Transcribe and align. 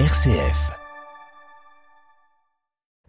RCF. 0.00 0.72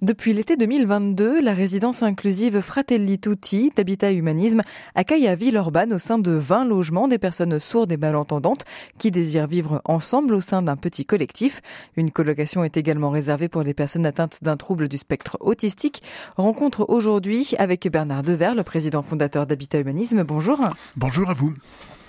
Depuis 0.04 0.34
l'été 0.34 0.56
2022, 0.56 1.42
la 1.42 1.56
résidence 1.56 2.04
inclusive 2.04 2.62
Fratelli 2.62 3.18
Tutti 3.18 3.72
d'Habitat 3.76 4.12
Humanisme 4.12 4.62
accueille 4.94 5.28
à 5.28 5.34
Villeurbanne 5.34 5.94
au 5.94 5.98
sein 5.98 6.20
de 6.20 6.30
20 6.30 6.66
logements 6.66 7.08
des 7.08 7.18
personnes 7.18 7.60
sourdes 7.60 7.92
et 7.92 7.98
malentendantes 7.98 8.66
qui 9.00 9.10
désirent 9.10 9.48
vivre 9.48 9.82
ensemble 9.84 10.36
au 10.36 10.42
sein 10.42 10.62
d'un 10.62 10.76
petit 10.76 11.08
collectif. 11.08 11.64
Une 11.98 12.12
colocation 12.12 12.64
est 12.64 12.78
également 12.78 13.10
réservée 13.10 13.50
pour 13.50 13.64
les 13.64 13.74
personnes 13.74 14.06
atteintes 14.06 14.44
d'un 14.44 14.56
trouble 14.56 14.88
du 14.88 15.00
spectre 15.00 15.38
autistique. 15.40 16.04
Rencontre 16.38 16.86
aujourd'hui 16.88 17.56
avec 17.58 17.92
Bernard 17.92 18.22
Dever, 18.22 18.52
le 18.56 18.64
président 18.64 19.02
fondateur 19.02 19.48
d'Habitat 19.48 19.80
Humanisme. 19.80 20.22
Bonjour. 20.22 20.62
Bonjour 20.96 21.32
à 21.32 21.34
vous. 21.34 21.52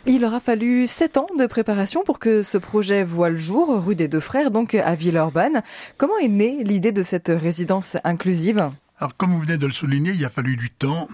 Il 0.08 0.24
aura 0.24 0.38
fallu 0.38 0.86
sept 0.86 1.16
ans 1.16 1.26
de 1.36 1.46
préparation 1.46 2.04
pour 2.04 2.20
que 2.20 2.44
ce 2.44 2.58
projet 2.58 3.02
voit 3.02 3.28
le 3.28 3.36
jour, 3.36 3.84
rue 3.84 3.96
des 3.96 4.06
Deux 4.06 4.20
Frères, 4.20 4.52
donc 4.52 4.76
à 4.76 4.94
Villeurbanne. 4.94 5.62
Comment 5.96 6.16
est 6.18 6.28
née 6.28 6.62
l'idée 6.62 6.92
de 6.92 7.02
cette 7.02 7.26
résidence 7.28 7.96
inclusive? 8.04 8.70
Alors, 8.98 9.16
comme 9.16 9.32
vous 9.32 9.40
venez 9.40 9.58
de 9.58 9.66
le 9.66 9.72
souligner, 9.72 10.12
il 10.12 10.24
a 10.24 10.30
fallu 10.30 10.56
du 10.56 10.70
temps, 10.70 11.08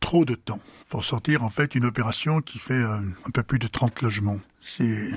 trop 0.00 0.24
de 0.24 0.34
temps, 0.34 0.58
pour 0.88 1.04
sortir 1.04 1.44
en 1.44 1.50
fait 1.50 1.76
une 1.76 1.84
opération 1.84 2.40
qui 2.40 2.58
fait 2.58 2.74
euh, 2.74 2.96
un 2.96 3.30
peu 3.32 3.44
plus 3.44 3.60
de 3.60 3.68
30 3.68 4.02
logements. 4.02 4.40
C'est 4.60 5.10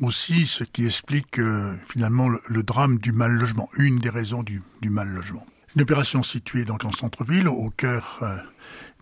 aussi 0.00 0.46
ce 0.46 0.64
qui 0.64 0.86
explique 0.86 1.38
euh, 1.38 1.74
finalement 1.92 2.28
le, 2.28 2.62
drame 2.62 2.98
du 2.98 3.12
mal 3.12 3.32
logement, 3.32 3.68
une 3.76 3.98
des 3.98 4.10
raisons 4.10 4.42
du, 4.42 4.62
mal 4.84 5.08
logement. 5.08 5.44
Une 5.76 5.82
opération 5.82 6.22
située 6.22 6.64
donc 6.64 6.84
en 6.86 6.92
centre-ville, 6.92 7.46
au 7.46 7.68
cœur 7.76 8.20
euh, 8.22 8.36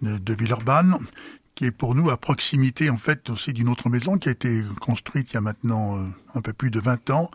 de, 0.02 0.18
de 0.18 0.34
Villeurbanne, 0.34 0.98
qui 1.54 1.66
est 1.66 1.70
pour 1.70 1.94
nous 1.94 2.10
à 2.10 2.16
proximité 2.16 2.90
en 2.90 2.98
fait 2.98 3.30
aussi 3.30 3.52
d'une 3.52 3.68
autre 3.68 3.88
maison 3.88 4.18
qui 4.18 4.28
a 4.28 4.32
été 4.32 4.62
construite 4.80 5.30
il 5.30 5.34
y 5.34 5.36
a 5.36 5.40
maintenant 5.40 5.98
euh, 5.98 6.06
un 6.34 6.40
peu 6.40 6.52
plus 6.52 6.70
de 6.70 6.80
20 6.80 7.10
ans, 7.10 7.30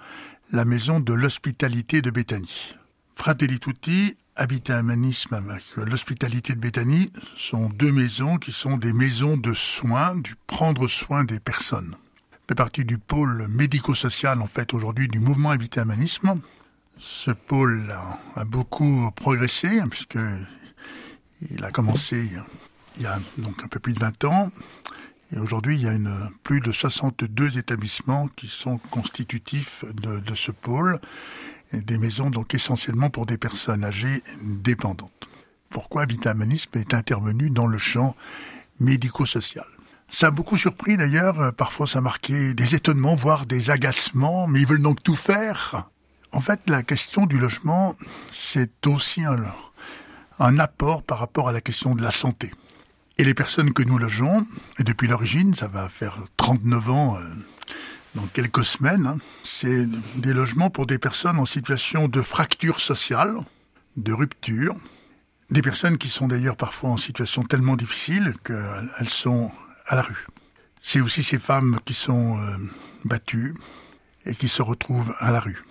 la 0.51 0.65
maison 0.65 0.99
de 0.99 1.13
l'hospitalité 1.13 2.01
de 2.01 2.09
Béthanie. 2.09 2.75
Fratelli 3.15 3.59
Tutti, 3.59 4.15
Habitat 4.35 4.79
Humanisme 4.79 5.33
avec 5.33 5.63
l'hospitalité 5.75 6.53
de 6.53 6.59
Béthanie 6.59 7.11
sont 7.35 7.69
deux 7.69 7.91
maisons 7.91 8.37
qui 8.37 8.51
sont 8.51 8.77
des 8.77 8.93
maisons 8.93 9.37
de 9.37 9.53
soins, 9.53 10.15
du 10.15 10.35
prendre 10.45 10.87
soin 10.87 11.23
des 11.23 11.39
personnes. 11.39 11.95
fait 12.47 12.55
partie 12.55 12.85
du 12.85 12.97
pôle 12.97 13.47
médico-social 13.49 14.41
en 14.41 14.47
fait 14.47 14.73
aujourd'hui 14.73 15.07
du 15.07 15.19
mouvement 15.19 15.49
Habitat 15.51 15.83
Humanisme. 15.83 16.39
Ce 16.99 17.31
pôle 17.31 17.91
a, 17.91 18.19
a 18.39 18.45
beaucoup 18.45 19.11
progressé 19.15 19.79
hein, 19.79 19.87
puisque 19.89 20.19
il 21.51 21.63
a 21.63 21.71
commencé 21.71 22.29
il 22.97 23.03
y 23.03 23.05
a 23.05 23.19
donc 23.37 23.63
un 23.63 23.67
peu 23.67 23.79
plus 23.79 23.93
de 23.93 23.99
20 23.99 24.23
ans. 24.25 24.51
Et 25.33 25.39
aujourd'hui, 25.39 25.75
il 25.75 25.83
y 25.83 25.87
a 25.87 25.97
plus 26.43 26.61
de 26.61 26.71
62 26.71 27.57
établissements 27.57 28.27
qui 28.29 28.47
sont 28.47 28.77
constitutifs 28.77 29.83
de, 29.93 30.35
ce 30.35 30.51
pôle, 30.51 30.99
des 31.73 31.97
maisons 31.97 32.29
donc 32.29 32.53
essentiellement 32.53 33.09
pour 33.09 33.25
des 33.25 33.37
personnes 33.37 33.83
âgées 33.83 34.23
dépendantes. 34.41 35.27
Pourquoi 35.69 36.03
Habitat 36.03 36.31
Humanisme 36.31 36.71
est 36.75 36.93
intervenu 36.93 37.49
dans 37.49 37.67
le 37.67 37.77
champ 37.77 38.15
médico-social? 38.79 39.65
Ça 40.09 40.27
a 40.27 40.31
beaucoup 40.31 40.55
surpris 40.55 40.95
d'ailleurs, 40.95 41.53
parfois 41.53 41.87
ça 41.87 41.99
marquait 41.99 42.53
des 42.53 42.75
étonnements, 42.75 43.15
voire 43.15 43.45
des 43.45 43.69
agacements, 43.69 44.47
mais 44.47 44.61
ils 44.61 44.67
veulent 44.67 44.81
donc 44.81 45.03
tout 45.03 45.15
faire. 45.15 45.89
En 46.31 46.39
fait, 46.39 46.61
la 46.67 46.83
question 46.83 47.25
du 47.25 47.37
logement, 47.37 47.95
c'est 48.31 48.87
aussi 48.87 49.23
un 50.39 50.59
apport 50.59 51.03
par 51.03 51.19
rapport 51.19 51.49
à 51.49 51.51
la 51.51 51.59
question 51.59 51.95
de 51.95 52.01
la 52.01 52.11
santé. 52.11 52.53
Et 53.19 53.23
les 53.23 53.33
personnes 53.33 53.73
que 53.73 53.81
nous 53.81 53.97
logeons, 53.97 54.45
et 54.77 54.83
depuis 54.83 55.07
l'origine, 55.07 55.55
ça 55.55 55.67
va 55.67 55.89
faire 55.89 56.19
39 56.37 56.89
ans 56.91 57.17
euh, 57.17 57.21
dans 58.13 58.27
quelques 58.27 58.63
semaines, 58.63 59.07
hein, 59.07 59.17
c'est 59.43 59.87
des 60.19 60.33
logements 60.33 60.69
pour 60.69 60.85
des 60.85 60.99
personnes 60.99 61.39
en 61.39 61.45
situation 61.45 62.07
de 62.07 62.21
fracture 62.21 62.79
sociale, 62.79 63.35
de 63.95 64.13
rupture, 64.13 64.75
des 65.49 65.63
personnes 65.63 65.97
qui 65.97 66.09
sont 66.09 66.27
d'ailleurs 66.27 66.57
parfois 66.57 66.91
en 66.91 66.97
situation 66.97 67.43
tellement 67.43 67.75
difficile 67.75 68.35
qu'elles 68.43 69.09
sont 69.09 69.51
à 69.87 69.95
la 69.95 70.03
rue. 70.03 70.27
C'est 70.81 71.01
aussi 71.01 71.23
ces 71.23 71.39
femmes 71.39 71.79
qui 71.85 71.95
sont 71.95 72.37
euh, 72.37 72.57
battues 73.03 73.55
et 74.25 74.35
qui 74.35 74.47
se 74.47 74.61
retrouvent 74.61 75.15
à 75.19 75.31
la 75.31 75.39
rue. 75.39 75.63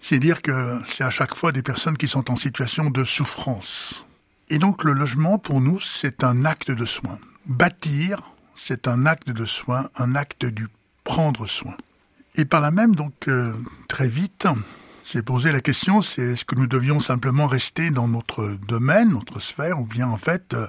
C'est 0.00 0.20
dire 0.20 0.42
que 0.42 0.78
c'est 0.84 1.02
à 1.02 1.10
chaque 1.10 1.34
fois 1.34 1.50
des 1.50 1.62
personnes 1.62 1.96
qui 1.96 2.06
sont 2.06 2.30
en 2.30 2.36
situation 2.36 2.90
de 2.90 3.02
souffrance. 3.02 4.04
Et 4.48 4.58
donc 4.58 4.84
le 4.84 4.92
logement, 4.92 5.38
pour 5.38 5.60
nous, 5.60 5.80
c'est 5.80 6.22
un 6.24 6.44
acte 6.44 6.70
de 6.70 6.84
soin. 6.84 7.18
Bâtir, 7.46 8.22
c'est 8.54 8.88
un 8.88 9.06
acte 9.06 9.30
de 9.30 9.44
soin, 9.44 9.88
un 9.96 10.14
acte 10.14 10.44
du 10.44 10.68
prendre 11.02 11.46
soin. 11.46 11.76
Et 12.36 12.44
par 12.44 12.60
là 12.60 12.70
même, 12.70 12.94
donc, 12.94 13.28
euh, 13.28 13.52
très 13.88 14.08
vite, 14.08 14.46
j'ai 15.04 15.22
posé 15.22 15.52
la 15.52 15.60
question, 15.60 16.02
c'est 16.02 16.22
est-ce 16.22 16.44
que 16.44 16.56
nous 16.56 16.66
devions 16.66 16.98
simplement 16.98 17.46
rester 17.46 17.90
dans 17.90 18.08
notre 18.08 18.56
domaine, 18.66 19.10
notre 19.10 19.40
sphère, 19.40 19.80
ou 19.80 19.84
bien 19.84 20.08
en 20.08 20.16
fait, 20.16 20.54
euh, 20.54 20.66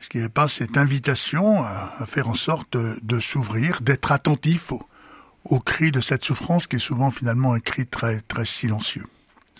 est-ce 0.00 0.08
qu'il 0.08 0.20
n'y 0.20 0.24
avait 0.24 0.32
pas 0.32 0.48
cette 0.48 0.76
invitation 0.76 1.62
à, 1.62 2.06
faire 2.06 2.28
en 2.28 2.34
sorte 2.34 2.76
de, 2.76 3.20
s'ouvrir, 3.20 3.82
d'être 3.82 4.12
attentif 4.12 4.72
au, 4.72 4.82
au 5.44 5.60
cri 5.60 5.92
de 5.92 6.00
cette 6.00 6.24
souffrance 6.24 6.66
qui 6.66 6.76
est 6.76 6.80
souvent 6.80 7.10
finalement 7.10 7.52
un 7.52 7.60
cri 7.60 7.86
très, 7.86 8.20
très 8.22 8.46
silencieux. 8.46 9.04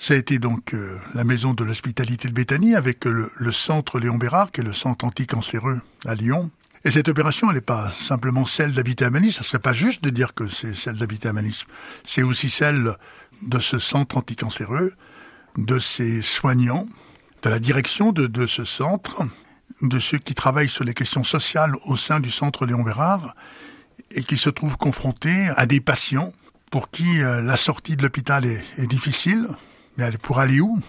Ça 0.02 0.14
a 0.14 0.16
été 0.16 0.38
donc 0.38 0.72
euh, 0.72 0.98
la 1.12 1.24
maison 1.24 1.52
de 1.52 1.62
l'hospitalité 1.62 2.26
de 2.26 2.32
Béthanie 2.32 2.74
avec 2.74 3.04
le, 3.04 3.30
centre 3.52 4.00
Léon 4.00 4.16
Bérard, 4.16 4.50
qui 4.50 4.62
est 4.62 4.64
le 4.64 4.72
centre 4.72 5.04
anticancéreux 5.04 5.82
à 6.06 6.14
Lyon. 6.14 6.50
Et 6.86 6.90
cette 6.90 7.08
opération, 7.08 7.50
elle 7.50 7.56
n'est 7.56 7.60
pas 7.60 7.90
simplement 7.90 8.46
celle 8.46 8.72
d'Habitat 8.72 9.08
Humanisme. 9.08 9.42
Ce 9.42 9.44
serait 9.50 9.58
pas 9.58 9.74
juste 9.74 10.02
de 10.02 10.08
dire 10.08 10.32
que 10.32 10.48
c'est 10.48 10.74
celle 10.74 10.96
d'Habitat 10.96 11.28
Humanisme. 11.28 11.66
C'est 12.06 12.22
aussi 12.22 12.48
celle 12.48 12.96
de 13.42 13.58
ce 13.58 13.78
centre 13.78 14.16
anticancéreux, 14.16 14.94
de 15.58 15.78
ses 15.78 16.22
soignants, 16.22 16.88
de 17.42 17.50
la 17.50 17.58
direction 17.58 18.10
de, 18.10 18.26
de 18.26 18.46
ce 18.46 18.64
centre, 18.64 19.22
de 19.82 19.98
ceux 19.98 20.18
qui 20.18 20.34
travaillent 20.34 20.70
sur 20.70 20.84
les 20.84 20.94
questions 20.94 21.24
sociales 21.24 21.74
au 21.84 21.96
sein 21.96 22.20
du 22.20 22.30
centre 22.30 22.64
Léon 22.64 22.84
Bérard 22.84 23.34
et 24.12 24.22
qui 24.22 24.38
se 24.38 24.48
trouvent 24.48 24.78
confrontés 24.78 25.50
à 25.58 25.66
des 25.66 25.80
patients 25.82 26.32
pour 26.70 26.90
qui 26.90 27.20
euh, 27.20 27.42
la 27.42 27.58
sortie 27.58 27.96
de 27.96 28.02
l'hôpital 28.02 28.46
est, 28.46 28.64
est 28.78 28.86
difficile, 28.86 29.46
mais 30.00 30.18
pour 30.18 30.38
aller 30.38 30.60
où? 30.60 30.80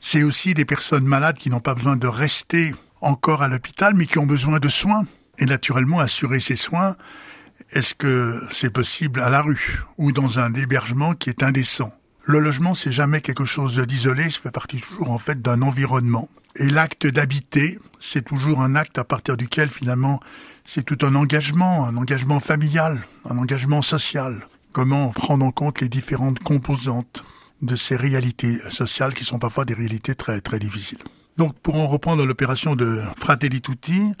C'est 0.00 0.22
aussi 0.22 0.54
des 0.54 0.64
personnes 0.64 1.04
malades 1.04 1.36
qui 1.36 1.50
n'ont 1.50 1.60
pas 1.60 1.74
besoin 1.74 1.96
de 1.96 2.06
rester 2.06 2.74
encore 3.00 3.42
à 3.42 3.48
l'hôpital, 3.48 3.94
mais 3.94 4.06
qui 4.06 4.18
ont 4.18 4.26
besoin 4.26 4.60
de 4.60 4.68
soins. 4.68 5.04
Et 5.38 5.46
naturellement, 5.46 6.00
assurer 6.00 6.38
ces 6.38 6.56
soins, 6.56 6.96
est-ce 7.72 7.94
que 7.94 8.42
c'est 8.50 8.70
possible 8.70 9.20
à 9.20 9.28
la 9.28 9.42
rue 9.42 9.82
ou 9.98 10.12
dans 10.12 10.38
un 10.38 10.54
hébergement 10.54 11.14
qui 11.14 11.30
est 11.30 11.42
indécent? 11.42 11.92
Le 12.22 12.38
logement, 12.38 12.74
c'est 12.74 12.92
jamais 12.92 13.20
quelque 13.20 13.44
chose 13.44 13.78
d'isolé, 13.80 14.30
ça 14.30 14.38
fait 14.40 14.50
partie 14.50 14.80
toujours 14.80 15.10
en 15.10 15.18
fait 15.18 15.42
d'un 15.42 15.62
environnement. 15.62 16.28
Et 16.56 16.68
l'acte 16.68 17.06
d'habiter, 17.06 17.78
c'est 17.98 18.24
toujours 18.24 18.60
un 18.60 18.74
acte 18.74 18.98
à 18.98 19.04
partir 19.04 19.36
duquel 19.36 19.70
finalement 19.70 20.20
c'est 20.66 20.84
tout 20.84 21.04
un 21.04 21.14
engagement, 21.14 21.86
un 21.86 21.96
engagement 21.96 22.38
familial, 22.38 23.02
un 23.28 23.38
engagement 23.38 23.82
social. 23.82 24.46
Comment 24.72 25.08
prendre 25.08 25.44
en 25.44 25.50
compte 25.50 25.80
les 25.80 25.88
différentes 25.88 26.38
composantes? 26.38 27.24
De 27.62 27.76
ces 27.76 27.96
réalités 27.96 28.58
sociales 28.70 29.14
qui 29.14 29.24
sont 29.24 29.38
parfois 29.38 29.64
des 29.64 29.74
réalités 29.74 30.14
très 30.14 30.40
très 30.40 30.58
difficiles. 30.58 30.98
Donc 31.36 31.58
pour 31.60 31.76
en 31.76 31.86
reprendre 31.86 32.24
l'opération 32.26 32.76
de 32.76 33.00
Fratelli 33.16 33.60
Tutti, 33.60 34.12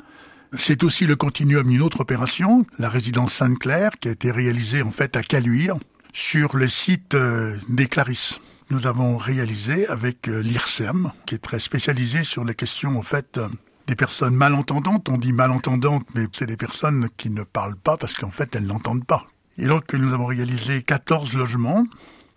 c'est 0.56 0.82
aussi 0.82 1.06
le 1.06 1.16
continuum 1.16 1.68
d'une 1.68 1.82
autre 1.82 2.00
opération, 2.00 2.66
la 2.78 2.88
résidence 2.88 3.34
Sainte-Claire, 3.34 3.92
qui 4.00 4.08
a 4.08 4.12
été 4.12 4.30
réalisée 4.30 4.82
en 4.82 4.90
fait 4.90 5.16
à 5.16 5.22
Caluire, 5.22 5.76
sur 6.12 6.56
le 6.56 6.68
site 6.68 7.14
euh, 7.14 7.56
des 7.68 7.86
Clarisses. 7.86 8.40
Nous 8.70 8.86
avons 8.86 9.16
réalisé 9.16 9.86
avec 9.88 10.28
euh, 10.28 10.40
l'IRSEM, 10.42 11.12
qui 11.26 11.36
est 11.36 11.38
très 11.38 11.60
spécialisé 11.60 12.24
sur 12.24 12.44
les 12.44 12.54
questions 12.54 12.98
en 12.98 13.02
fait 13.02 13.38
euh, 13.38 13.48
des 13.86 13.96
personnes 13.96 14.34
malentendantes. 14.34 15.08
On 15.08 15.18
dit 15.18 15.32
malentendantes, 15.32 16.06
mais 16.14 16.26
c'est 16.32 16.46
des 16.46 16.56
personnes 16.56 17.08
qui 17.16 17.30
ne 17.30 17.42
parlent 17.42 17.76
pas 17.76 17.96
parce 17.96 18.14
qu'en 18.14 18.30
fait 18.30 18.54
elles 18.54 18.66
n'entendent 18.66 19.06
pas. 19.06 19.26
Et 19.58 19.66
donc 19.66 19.92
nous 19.94 20.12
avons 20.12 20.26
réalisé 20.26 20.82
14 20.82 21.34
logements 21.34 21.86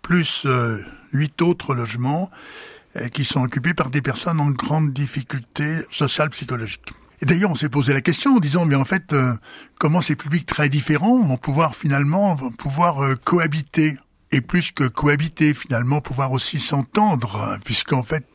plus 0.04 0.42
euh, 0.44 0.78
huit 1.12 1.40
autres 1.42 1.74
logements 1.74 2.30
euh, 2.96 3.08
qui 3.08 3.24
sont 3.24 3.42
occupés 3.42 3.72
par 3.72 3.88
des 3.88 4.02
personnes 4.02 4.38
en 4.38 4.50
grande 4.50 4.92
difficulté 4.92 5.78
sociale 5.90 6.28
psychologique. 6.30 6.92
Et 7.22 7.26
d'ailleurs, 7.26 7.50
on 7.50 7.54
s'est 7.54 7.70
posé 7.70 7.94
la 7.94 8.02
question 8.02 8.36
en 8.36 8.38
disant, 8.38 8.66
mais 8.66 8.74
en 8.74 8.84
fait, 8.84 9.14
euh, 9.14 9.32
comment 9.78 10.02
ces 10.02 10.14
publics 10.14 10.44
très 10.44 10.68
différents 10.68 11.20
vont 11.22 11.38
pouvoir 11.38 11.74
finalement 11.74 12.34
vont 12.34 12.52
pouvoir 12.52 13.16
cohabiter? 13.24 13.96
Et 14.30 14.40
plus 14.40 14.72
que 14.72 14.84
cohabiter, 14.84 15.54
finalement, 15.54 16.00
pouvoir 16.00 16.32
aussi 16.32 16.58
s'entendre, 16.58 17.56
puisqu'en 17.64 18.02
fait, 18.02 18.26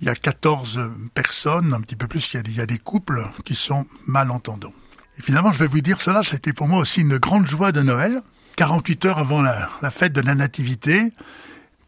il 0.00 0.06
y 0.06 0.08
a 0.08 0.14
14 0.14 0.80
personnes, 1.12 1.74
un 1.74 1.82
petit 1.82 1.96
peu 1.96 2.06
plus, 2.06 2.32
il 2.32 2.36
y, 2.38 2.40
a 2.40 2.42
des, 2.42 2.50
il 2.50 2.56
y 2.56 2.60
a 2.62 2.66
des 2.66 2.78
couples 2.78 3.26
qui 3.44 3.54
sont 3.54 3.84
malentendants. 4.06 4.72
Et 5.18 5.22
finalement, 5.22 5.52
je 5.52 5.58
vais 5.58 5.66
vous 5.66 5.82
dire 5.82 6.00
cela, 6.00 6.22
c'était 6.22 6.54
pour 6.54 6.66
moi 6.66 6.80
aussi 6.80 7.02
une 7.02 7.18
grande 7.18 7.46
joie 7.46 7.72
de 7.72 7.82
Noël, 7.82 8.22
48 8.58 9.04
heures 9.04 9.18
avant 9.18 9.40
la, 9.40 9.68
fête 9.92 10.12
de 10.12 10.20
la 10.20 10.34
Nativité, 10.34 11.12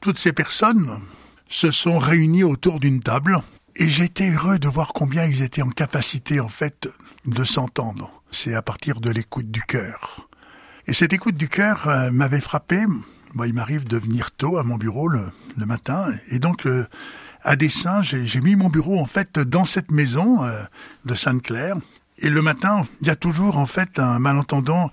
toutes 0.01 0.19
ces 0.19 0.33
personnes 0.33 1.01
se 1.49 1.73
sont 1.73 1.99
réunies 1.99 2.45
autour 2.45 2.79
d'une 2.79 3.03
table 3.03 3.41
et 3.75 3.89
j'étais 3.89 4.31
heureux 4.31 4.61
de 4.61 4.69
voir 4.69 4.93
combien 4.93 5.25
ils 5.25 5.43
étaient 5.43 5.63
en 5.63 5.71
capacité 5.71 6.39
en 6.39 6.47
fait 6.47 6.89
de 7.27 7.43
s'entendre. 7.43 8.23
C'est 8.31 8.55
à 8.55 8.63
partir 8.63 9.01
de 9.01 9.11
l'écoute 9.11 9.51
du 9.51 9.63
cœur. 9.63 10.29
Et 10.87 10.93
cette 10.93 11.13
écoute 11.13 11.37
du 11.37 11.49
cœur 11.49 11.89
euh, 11.89 12.13
m'avait 12.13 12.41
frappé. 12.41 12.87
Moi, 13.35 13.49
il 13.49 13.53
m'arrive 13.55 13.89
de 13.89 13.99
venir 13.99 14.31
tôt 14.31 14.57
à 14.57 14.63
mon 14.63 14.77
bureau 14.77 15.09
le, 15.09 15.29
matin, 15.57 16.07
et 16.29 16.39
donc 16.39 16.69
à 17.43 17.57
dessein, 17.57 18.01
j'ai 18.03 18.41
mis 18.41 18.55
mon 18.55 18.69
bureau 18.69 19.01
en 19.01 19.07
fait 19.07 19.41
dans 19.41 19.65
cette 19.65 19.91
maison 19.91 20.39
de 21.05 21.15
Sainte-Claire. 21.15 21.77
Et 22.19 22.29
le 22.29 22.43
matin, 22.43 22.83
il 23.01 23.07
y 23.07 23.11
a 23.11 23.17
toujours 23.17 23.57
en 23.57 23.67
fait 23.67 23.99
un 23.99 24.19
malentendant 24.19 24.91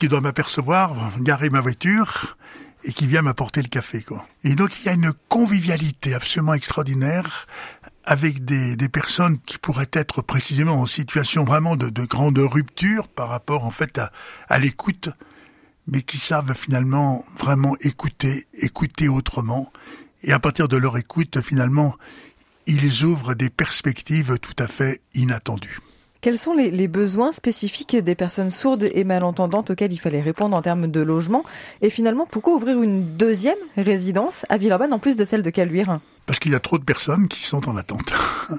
qui 0.00 0.08
doit 0.08 0.22
m'apercevoir, 0.22 0.94
garer 1.20 1.50
ma 1.50 1.60
voiture 1.60 2.38
et 2.84 2.92
qui 2.92 3.06
vient 3.06 3.20
m'apporter 3.20 3.60
le 3.60 3.68
café. 3.68 4.02
Quoi. 4.02 4.26
Et 4.42 4.54
donc 4.54 4.70
il 4.80 4.86
y 4.86 4.88
a 4.88 4.94
une 4.94 5.12
convivialité 5.28 6.14
absolument 6.14 6.54
extraordinaire 6.54 7.46
avec 8.04 8.46
des, 8.46 8.76
des 8.76 8.88
personnes 8.88 9.38
qui 9.40 9.58
pourraient 9.58 9.90
être 9.92 10.22
précisément 10.22 10.80
en 10.80 10.86
situation 10.86 11.44
vraiment 11.44 11.76
de, 11.76 11.90
de 11.90 12.04
grande 12.06 12.38
rupture 12.38 13.08
par 13.08 13.28
rapport 13.28 13.64
en 13.64 13.70
fait 13.70 13.98
à, 13.98 14.10
à 14.48 14.58
l'écoute, 14.58 15.10
mais 15.86 16.00
qui 16.00 16.16
savent 16.16 16.54
finalement 16.54 17.22
vraiment 17.38 17.76
écouter, 17.82 18.46
écouter 18.54 19.08
autrement. 19.08 19.70
Et 20.22 20.32
à 20.32 20.38
partir 20.38 20.66
de 20.66 20.78
leur 20.78 20.96
écoute, 20.96 21.42
finalement, 21.42 21.94
ils 22.66 23.04
ouvrent 23.04 23.34
des 23.34 23.50
perspectives 23.50 24.38
tout 24.38 24.56
à 24.58 24.66
fait 24.66 25.02
inattendues. 25.12 25.78
Quels 26.20 26.38
sont 26.38 26.52
les, 26.52 26.86
besoins 26.86 27.32
spécifiques 27.32 27.96
des 27.96 28.14
personnes 28.14 28.50
sourdes 28.50 28.86
et 28.92 29.04
malentendantes 29.04 29.70
auxquels 29.70 29.92
il 29.92 29.98
fallait 29.98 30.20
répondre 30.20 30.54
en 30.54 30.60
termes 30.60 30.86
de 30.86 31.00
logement 31.00 31.44
Et 31.80 31.88
finalement, 31.88 32.26
pourquoi 32.30 32.56
ouvrir 32.56 32.82
une 32.82 33.16
deuxième 33.16 33.56
résidence 33.78 34.44
à 34.50 34.58
Villeurbanne 34.58 34.92
en 34.92 34.98
plus 34.98 35.16
de 35.16 35.24
celle 35.24 35.40
de 35.40 35.48
Caluire 35.48 35.98
Parce 36.26 36.38
qu'il 36.38 36.52
y 36.52 36.54
a 36.54 36.60
trop 36.60 36.78
de 36.78 36.84
personnes 36.84 37.26
qui 37.26 37.44
sont 37.44 37.70
en 37.70 37.76
attente. 37.78 38.12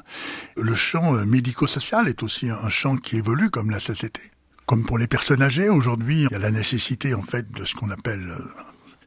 Le 0.57 0.73
champ 0.73 1.15
euh, 1.15 1.23
médico-social 1.23 2.07
est 2.07 2.23
aussi 2.23 2.49
un 2.49 2.69
champ 2.69 2.97
qui 2.97 3.17
évolue 3.17 3.51
comme 3.51 3.69
la 3.69 3.79
société. 3.79 4.21
Comme 4.65 4.83
pour 4.83 4.97
les 4.97 5.07
personnes 5.07 5.43
âgées, 5.43 5.69
aujourd'hui, 5.69 6.23
il 6.23 6.31
y 6.31 6.35
a 6.35 6.39
la 6.39 6.49
nécessité 6.49 7.13
en 7.13 7.21
fait 7.21 7.51
de 7.51 7.63
ce 7.63 7.75
qu'on 7.75 7.91
appelle 7.91 8.27
euh, 8.31 8.43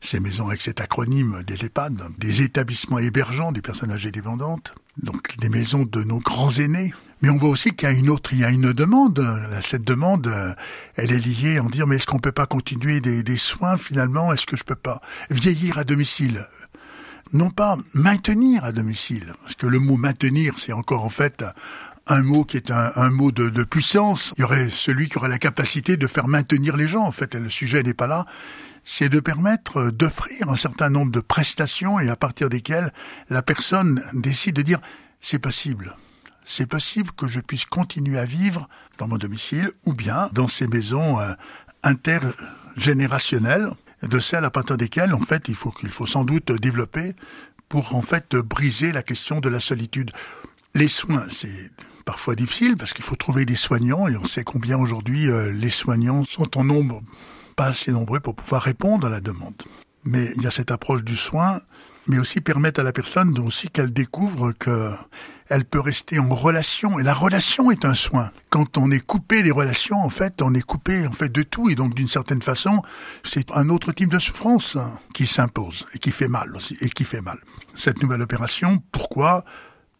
ces 0.00 0.20
maisons 0.20 0.46
avec 0.46 0.62
cet 0.62 0.80
acronyme 0.80 1.42
des 1.44 1.64
EHPAD, 1.64 2.00
des 2.18 2.42
établissements 2.42 3.00
hébergeants 3.00 3.50
des 3.50 3.62
personnes 3.62 3.90
âgées 3.90 4.12
dépendantes, 4.12 4.76
donc 5.02 5.36
des 5.38 5.48
maisons 5.48 5.84
de 5.84 6.02
nos 6.02 6.18
grands 6.18 6.52
aînés, 6.52 6.92
mais 7.20 7.30
on 7.30 7.36
voit 7.36 7.50
aussi 7.50 7.70
qu'il 7.70 7.88
y 7.88 7.90
a 7.90 7.94
une 7.94 8.10
autre, 8.10 8.32
il 8.32 8.40
y 8.40 8.44
a 8.44 8.50
une 8.50 8.72
demande. 8.72 9.26
Cette 9.62 9.84
demande, 9.84 10.30
elle 10.96 11.12
est 11.12 11.24
liée 11.24 11.58
en 11.58 11.70
dire 11.70 11.86
mais 11.86 11.96
est-ce 11.96 12.06
qu'on 12.06 12.18
peut 12.18 12.32
pas 12.32 12.46
continuer 12.46 13.00
des, 13.00 13.36
soins 13.36 13.78
finalement? 13.78 14.32
Est-ce 14.32 14.46
que 14.46 14.56
je 14.56 14.64
peux 14.64 14.74
pas 14.74 15.00
vieillir 15.30 15.78
à 15.78 15.84
domicile? 15.84 16.46
Non 17.32 17.50
pas 17.50 17.78
maintenir 17.94 18.64
à 18.64 18.72
domicile, 18.72 19.32
parce 19.42 19.54
que 19.54 19.66
le 19.66 19.78
mot 19.78 19.96
maintenir, 19.96 20.58
c'est 20.58 20.72
encore 20.72 21.04
en 21.04 21.10
fait 21.10 21.44
un 22.06 22.22
mot 22.22 22.44
qui 22.44 22.58
est 22.58 22.70
un, 22.70 22.92
un 22.96 23.10
mot 23.10 23.32
de, 23.32 23.48
de, 23.48 23.64
puissance. 23.64 24.34
Il 24.36 24.42
y 24.42 24.44
aurait 24.44 24.68
celui 24.68 25.08
qui 25.08 25.16
aurait 25.16 25.30
la 25.30 25.38
capacité 25.38 25.96
de 25.96 26.06
faire 26.06 26.28
maintenir 26.28 26.76
les 26.76 26.86
gens. 26.86 27.04
En 27.04 27.12
fait, 27.12 27.34
le 27.34 27.48
sujet 27.48 27.82
n'est 27.82 27.94
pas 27.94 28.06
là. 28.06 28.26
C'est 28.84 29.08
de 29.08 29.20
permettre 29.20 29.90
d'offrir 29.90 30.50
un 30.50 30.56
certain 30.56 30.90
nombre 30.90 31.12
de 31.12 31.20
prestations 31.20 31.98
et 31.98 32.08
à 32.08 32.16
partir 32.16 32.50
desquelles 32.50 32.92
la 33.30 33.42
personne 33.42 34.02
décide 34.12 34.56
de 34.56 34.62
dire 34.62 34.80
c'est 35.20 35.38
possible 35.38 35.96
c'est 36.44 36.66
possible 36.66 37.10
que 37.12 37.26
je 37.26 37.40
puisse 37.40 37.64
continuer 37.64 38.18
à 38.18 38.26
vivre 38.26 38.68
dans 38.98 39.08
mon 39.08 39.16
domicile 39.16 39.72
ou 39.86 39.94
bien 39.94 40.28
dans 40.32 40.48
ces 40.48 40.66
maisons 40.66 41.18
euh, 41.18 41.32
intergénérationnelles, 41.82 43.70
de 44.02 44.18
celles 44.18 44.44
à 44.44 44.50
partir 44.50 44.76
desquelles, 44.76 45.14
en 45.14 45.20
fait, 45.20 45.48
il 45.48 45.54
faut 45.54 45.70
qu'il 45.70 45.90
faut 45.90 46.06
sans 46.06 46.24
doute 46.24 46.52
développer 46.52 47.14
pour 47.68 47.94
en 47.94 48.02
fait 48.02 48.36
briser 48.36 48.92
la 48.92 49.02
question 49.02 49.40
de 49.40 49.48
la 49.48 49.60
solitude. 49.60 50.12
Les 50.74 50.88
soins, 50.88 51.26
c'est 51.30 51.70
parfois 52.04 52.34
difficile 52.34 52.76
parce 52.76 52.92
qu'il 52.92 53.04
faut 53.04 53.16
trouver 53.16 53.46
des 53.46 53.56
soignants 53.56 54.06
et 54.08 54.16
on 54.16 54.26
sait 54.26 54.44
combien 54.44 54.76
aujourd'hui 54.76 55.30
euh, 55.30 55.50
les 55.50 55.70
soignants 55.70 56.24
sont 56.24 56.58
en 56.58 56.64
nombre 56.64 57.02
pas 57.54 57.66
assez 57.66 57.92
nombreux 57.92 58.20
pour 58.20 58.34
pouvoir 58.34 58.62
répondre 58.62 59.06
à 59.06 59.10
la 59.10 59.20
demande. 59.20 59.62
Mais 60.04 60.32
il 60.36 60.42
y 60.42 60.46
a 60.46 60.50
cette 60.50 60.70
approche 60.70 61.02
du 61.02 61.16
soin, 61.16 61.60
mais 62.06 62.18
aussi 62.18 62.40
permettre 62.40 62.80
à 62.80 62.82
la 62.82 62.92
personne 62.92 63.38
aussi 63.38 63.68
qu'elle 63.68 63.92
découvre 63.92 64.52
que 64.52 64.92
elle 65.48 65.64
peut 65.64 65.80
rester 65.80 66.18
en 66.18 66.34
relation 66.34 66.98
et 66.98 67.02
la 67.02 67.12
relation 67.12 67.70
est 67.70 67.84
un 67.84 67.94
soin. 67.94 68.30
Quand 68.48 68.78
on 68.78 68.90
est 68.90 69.00
coupé 69.00 69.42
des 69.42 69.50
relations, 69.50 70.02
en 70.02 70.08
fait, 70.08 70.40
on 70.40 70.54
est 70.54 70.62
coupé 70.62 71.06
en 71.06 71.12
fait 71.12 71.28
de 71.28 71.42
tout 71.42 71.68
et 71.68 71.74
donc 71.74 71.94
d'une 71.94 72.08
certaine 72.08 72.40
façon, 72.40 72.82
c'est 73.22 73.50
un 73.52 73.68
autre 73.68 73.92
type 73.92 74.08
de 74.08 74.18
souffrance 74.18 74.78
qui 75.12 75.26
s'impose 75.26 75.86
et 75.92 75.98
qui 75.98 76.12
fait 76.12 76.28
mal 76.28 76.56
aussi 76.56 76.76
et 76.80 76.88
qui 76.88 77.04
fait 77.04 77.20
mal. 77.20 77.38
Cette 77.76 78.02
nouvelle 78.02 78.22
opération, 78.22 78.82
pourquoi? 78.90 79.44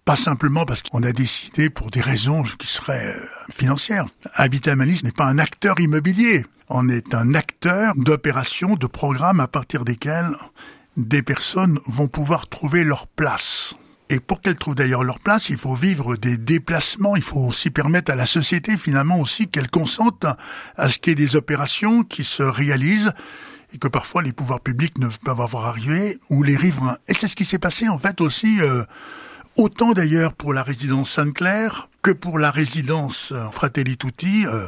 Pas 0.05 0.17
simplement 0.17 0.67
parce 0.67 0.83
qu'on 0.83 1.03
a 1.03 1.13
décidé 1.13 1.71
pour 1.71 1.91
des 1.91 2.01
raisons 2.01 2.43
qui 2.43 2.67
seraient 2.67 3.15
euh, 3.17 3.27
financières. 3.53 4.07
Habitat 4.35 4.77
Manis 4.77 5.01
n'est 5.03 5.13
pas 5.13 5.27
un 5.27 5.39
acteur 5.39 5.81
immobilier. 5.81 6.45
On 6.69 6.89
est 6.89 7.15
un 7.15 7.35
acteur 7.35 7.95
d'opérations, 7.97 8.75
de 8.75 8.87
programmes 8.87 9.41
à 9.41 9.49
partir 9.49 9.85
desquels 9.85 10.35
des 10.97 11.23
personnes 11.23 11.79
vont 11.87 12.09
pouvoir 12.09 12.49
trouver 12.49 12.85
leur 12.85 13.07
place. 13.07 13.75
Et 14.11 14.21
pour 14.21 14.41
qu'elles 14.41 14.57
trouvent 14.57 14.75
d'ailleurs 14.75 15.05
leur 15.05 15.19
place, 15.19 15.49
il 15.49 15.57
faut 15.57 15.75
vivre 15.75 16.17
des 16.17 16.37
déplacements, 16.37 17.17
il 17.17 17.23
faut 17.23 17.41
aussi 17.41 17.71
permettre 17.71 18.13
à 18.13 18.15
la 18.15 18.27
société 18.27 18.77
finalement 18.77 19.19
aussi 19.19 19.49
qu'elle 19.49 19.71
consente 19.71 20.27
à 20.77 20.89
ce 20.89 20.99
qu'il 20.99 21.13
y 21.19 21.23
ait 21.23 21.27
des 21.27 21.37
opérations 21.37 22.05
qui 22.05 22.23
se 22.23 22.43
réalisent 22.43 23.13
et 23.73 23.79
que 23.79 23.89
parfois 23.89 24.23
les 24.23 24.33
pouvoirs 24.33 24.61
publics 24.61 24.99
ne 24.99 25.07
peuvent 25.07 25.19
pas 25.21 25.35
voir 25.35 25.67
arriver, 25.67 26.19
ou 26.31 26.43
les 26.43 26.57
riverains. 26.57 26.99
Et 27.09 27.15
c'est 27.15 27.29
ce 27.29 27.35
qui 27.35 27.45
s'est 27.45 27.59
passé 27.59 27.89
en 27.89 27.99
fait 27.99 28.21
aussi, 28.21 28.61
euh, 28.61 28.85
autant 29.57 29.93
d'ailleurs 29.93 30.33
pour 30.33 30.53
la 30.53 30.63
résidence 30.63 31.11
Sainte-Claire 31.11 31.89
que 32.03 32.11
pour 32.11 32.39
la 32.39 32.51
résidence 32.51 33.33
Fratelli 33.51 33.97
Tutti, 33.97 34.47
euh, 34.47 34.67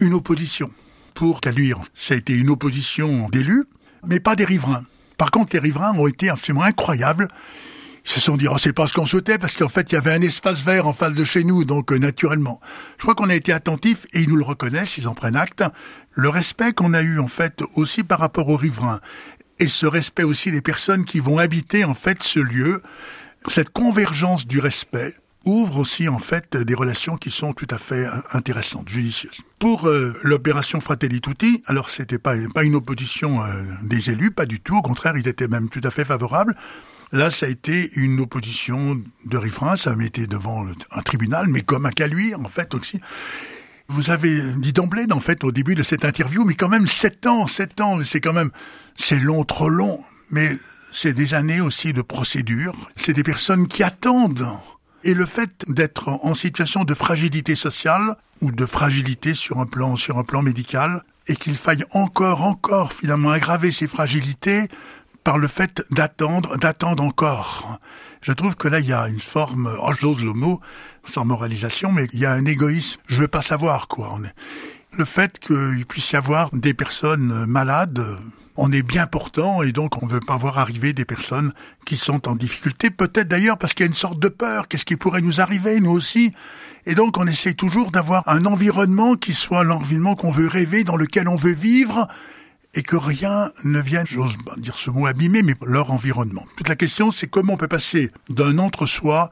une 0.00 0.14
opposition. 0.14 0.70
Pour 1.14 1.40
Caluire, 1.40 1.78
ça 1.94 2.14
a 2.14 2.16
été 2.16 2.34
une 2.34 2.50
opposition 2.50 3.28
d'élus, 3.28 3.64
mais 4.06 4.18
pas 4.18 4.34
des 4.34 4.44
riverains. 4.44 4.84
Par 5.18 5.30
contre, 5.30 5.50
les 5.52 5.60
riverains 5.60 5.94
ont 5.96 6.06
été 6.06 6.30
absolument 6.30 6.64
incroyables. 6.64 7.28
Ils 8.04 8.10
se 8.10 8.20
sont 8.20 8.36
dit, 8.36 8.48
oh, 8.48 8.58
c'est 8.58 8.72
pas 8.72 8.86
ce 8.86 8.94
qu'on 8.94 9.06
souhaitait, 9.06 9.38
parce 9.38 9.54
qu'en 9.54 9.68
fait, 9.68 9.92
il 9.92 9.94
y 9.94 9.98
avait 9.98 10.12
un 10.12 10.22
espace 10.22 10.62
vert 10.62 10.88
en 10.88 10.92
face 10.92 11.14
de 11.14 11.22
chez 11.22 11.44
nous, 11.44 11.64
donc 11.64 11.92
euh, 11.92 11.98
naturellement. 11.98 12.60
Je 12.96 13.02
crois 13.02 13.14
qu'on 13.14 13.28
a 13.28 13.34
été 13.34 13.52
attentifs, 13.52 14.06
et 14.12 14.22
ils 14.22 14.28
nous 14.28 14.36
le 14.36 14.44
reconnaissent, 14.44 14.96
ils 14.96 15.06
en 15.06 15.14
prennent 15.14 15.36
acte. 15.36 15.62
Le 16.12 16.28
respect 16.28 16.72
qu'on 16.72 16.94
a 16.94 17.02
eu, 17.02 17.20
en 17.20 17.28
fait, 17.28 17.62
aussi 17.76 18.02
par 18.02 18.18
rapport 18.18 18.48
aux 18.48 18.56
riverains, 18.56 19.00
et 19.60 19.68
ce 19.68 19.86
respect 19.86 20.24
aussi 20.24 20.50
des 20.50 20.62
personnes 20.62 21.04
qui 21.04 21.20
vont 21.20 21.38
habiter, 21.38 21.84
en 21.84 21.94
fait, 21.94 22.22
ce 22.24 22.40
lieu, 22.40 22.82
cette 23.48 23.70
convergence 23.70 24.46
du 24.46 24.60
respect, 24.60 25.14
ouvre 25.44 25.78
aussi 25.78 26.08
en 26.08 26.18
fait 26.18 26.56
des 26.56 26.74
relations 26.74 27.16
qui 27.16 27.30
sont 27.30 27.52
tout 27.52 27.66
à 27.70 27.78
fait 27.78 28.06
euh, 28.06 28.10
intéressantes, 28.32 28.88
judicieuses. 28.88 29.38
Pour 29.58 29.88
euh, 29.88 30.12
l'opération 30.22 30.80
Fratelli 30.80 31.20
Tutti, 31.20 31.62
alors 31.66 31.90
c'était 31.90 32.18
pas 32.18 32.34
pas 32.54 32.64
une 32.64 32.76
opposition 32.76 33.40
des 33.82 34.10
élus, 34.10 34.30
pas 34.30 34.46
du 34.46 34.60
tout, 34.60 34.76
au 34.76 34.82
contraire, 34.82 35.16
ils 35.16 35.28
étaient 35.28 35.48
même 35.48 35.68
tout 35.68 35.80
à 35.84 35.90
fait 35.90 36.04
favorables. 36.04 36.56
Là, 37.12 37.30
ça 37.30 37.44
a 37.44 37.48
été 37.50 37.90
une 37.94 38.20
opposition 38.20 38.98
de 39.26 39.36
riverains, 39.36 39.76
ça 39.76 39.90
a 39.92 40.02
été 40.02 40.26
devant 40.26 40.66
un 40.90 41.02
tribunal, 41.02 41.46
mais 41.46 41.60
comme 41.60 41.84
à 41.84 41.90
Caluire, 41.92 42.40
en 42.40 42.48
fait, 42.48 42.74
aussi. 42.74 43.00
Vous 43.88 44.10
avez 44.10 44.40
dit 44.54 44.72
d'emblée, 44.72 45.04
en 45.10 45.20
fait, 45.20 45.44
au 45.44 45.52
début 45.52 45.74
de 45.74 45.82
cette 45.82 46.06
interview, 46.06 46.44
mais 46.44 46.54
quand 46.54 46.70
même, 46.70 46.86
sept 46.86 47.26
ans, 47.26 47.46
sept 47.46 47.82
ans, 47.82 48.02
c'est 48.02 48.22
quand 48.22 48.32
même, 48.32 48.50
c'est 48.94 49.18
long, 49.18 49.44
trop 49.44 49.68
long, 49.68 50.00
mais 50.30 50.56
c'est 50.92 51.14
des 51.14 51.34
années 51.34 51.60
aussi 51.60 51.92
de 51.92 52.02
procédure, 52.02 52.74
c'est 52.96 53.14
des 53.14 53.22
personnes 53.22 53.66
qui 53.66 53.82
attendent. 53.82 54.46
Et 55.04 55.14
le 55.14 55.26
fait 55.26 55.64
d'être 55.66 56.08
en 56.08 56.34
situation 56.34 56.84
de 56.84 56.94
fragilité 56.94 57.56
sociale, 57.56 58.16
ou 58.40 58.52
de 58.52 58.66
fragilité 58.66 59.34
sur 59.34 59.58
un 59.58 59.66
plan, 59.66 59.96
sur 59.96 60.18
un 60.18 60.24
plan 60.24 60.42
médical, 60.42 61.02
et 61.26 61.36
qu'il 61.36 61.56
faille 61.56 61.84
encore, 61.92 62.42
encore, 62.42 62.92
finalement, 62.92 63.30
aggraver 63.30 63.72
ces 63.72 63.88
fragilités, 63.88 64.68
par 65.24 65.38
le 65.38 65.48
fait 65.48 65.82
d'attendre, 65.90 66.56
d'attendre 66.56 67.02
encore. 67.02 67.78
Je 68.22 68.32
trouve 68.32 68.56
que 68.56 68.68
là, 68.68 68.80
il 68.80 68.86
y 68.86 68.92
a 68.92 69.08
une 69.08 69.20
forme, 69.20 69.70
oh, 69.80 69.92
j'ose 69.98 70.22
le 70.22 70.32
mot, 70.32 70.60
sans 71.04 71.24
moralisation, 71.24 71.90
mais 71.92 72.08
il 72.12 72.20
y 72.20 72.26
a 72.26 72.32
un 72.32 72.44
égoïsme. 72.44 73.00
Je 73.06 73.20
veux 73.20 73.28
pas 73.28 73.42
savoir, 73.42 73.88
quoi. 73.88 74.18
Le 74.92 75.04
fait 75.04 75.38
qu'il 75.38 75.86
puisse 75.86 76.12
y 76.12 76.16
avoir 76.16 76.50
des 76.52 76.74
personnes 76.74 77.46
malades, 77.46 78.04
on 78.56 78.72
est 78.72 78.82
bien 78.82 79.06
portant 79.06 79.62
et 79.62 79.72
donc 79.72 80.02
on 80.02 80.06
veut 80.06 80.20
pas 80.20 80.36
voir 80.36 80.58
arriver 80.58 80.92
des 80.92 81.04
personnes 81.04 81.52
qui 81.86 81.96
sont 81.96 82.28
en 82.28 82.36
difficulté. 82.36 82.90
Peut-être 82.90 83.28
d'ailleurs 83.28 83.58
parce 83.58 83.74
qu'il 83.74 83.84
y 83.84 83.88
a 83.88 83.88
une 83.88 83.94
sorte 83.94 84.18
de 84.18 84.28
peur. 84.28 84.68
Qu'est-ce 84.68 84.84
qui 84.84 84.96
pourrait 84.96 85.22
nous 85.22 85.40
arriver, 85.40 85.80
nous 85.80 85.90
aussi? 85.90 86.32
Et 86.86 86.94
donc 86.94 87.16
on 87.16 87.26
essaie 87.26 87.54
toujours 87.54 87.90
d'avoir 87.90 88.28
un 88.28 88.44
environnement 88.44 89.14
qui 89.14 89.34
soit 89.34 89.64
l'environnement 89.64 90.16
qu'on 90.16 90.30
veut 90.30 90.48
rêver, 90.48 90.84
dans 90.84 90.96
lequel 90.96 91.28
on 91.28 91.36
veut 91.36 91.52
vivre, 91.52 92.08
et 92.74 92.82
que 92.82 92.96
rien 92.96 93.50
ne 93.64 93.80
vienne, 93.80 94.06
j'ose 94.06 94.36
dire 94.56 94.76
ce 94.76 94.90
mot 94.90 95.06
abîmer, 95.06 95.42
mais 95.42 95.54
leur 95.64 95.92
environnement. 95.92 96.46
Toute 96.56 96.68
la 96.68 96.76
question, 96.76 97.10
c'est 97.10 97.26
comment 97.26 97.54
on 97.54 97.56
peut 97.58 97.68
passer 97.68 98.10
d'un 98.28 98.58
entre-soi 98.58 99.30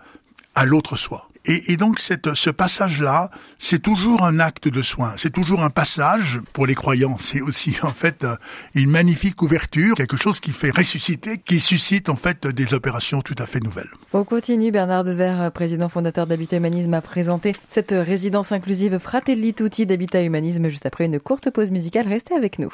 à 0.55 0.65
l'autre-soi. 0.67 1.30
Et, 1.47 1.73
et, 1.73 1.77
donc 1.77 2.01
cette, 2.01 2.35
ce 2.35 2.51
passage-là, 2.51 3.31
c'est 3.59 3.81
toujours 3.81 4.25
un 4.25 4.41
acte 4.41 4.69
de 4.69 4.83
soin, 4.83 5.15
c'est 5.17 5.33
toujours 5.33 5.63
un 5.63 5.71
passage 5.71 6.41
pour 6.53 6.67
les 6.67 6.75
croyants. 6.75 7.17
C'est 7.19 7.41
aussi 7.41 7.77
en 7.83 7.93
fait 7.93 8.27
une 8.75 8.91
magnifique 8.91 9.41
ouverture, 9.41 9.95
quelque 9.95 10.17
chose 10.17 10.41
qui 10.41 10.53
fait 10.53 10.71
ressusciter, 10.71 11.39
qui 11.39 11.59
suscite 11.61 12.09
en 12.09 12.17
fait 12.17 12.47
des 12.47 12.75
opérations 12.75 13.23
tout 13.23 13.37
à 13.39 13.47
fait 13.47 13.61
nouvelles. 13.61 13.91
On 14.13 14.25
continue. 14.25 14.71
Bernard 14.71 15.05
Dever, 15.05 15.49
président 15.55 15.89
fondateur 15.89 16.27
d'Habitat 16.27 16.59
Humanisme, 16.59 16.95
a 16.95 17.01
présenté 17.01 17.57
cette 17.69 17.93
résidence 17.93 18.53
inclusive 18.53 18.99
Fratelli 18.99 19.55
Tutti 19.55 19.87
d'Habitat 19.87 20.23
Humanisme 20.23 20.69
juste 20.69 20.87
après 20.87 21.07
une 21.07 21.19
courte 21.19 21.51
pause 21.51 21.71
musicale. 21.71 22.07
Restez 22.09 22.35
avec 22.35 22.59
nous. 22.59 22.73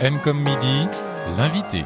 M 0.00 0.18
comme 0.22 0.42
midi, 0.42 0.86
l'invité. 1.38 1.84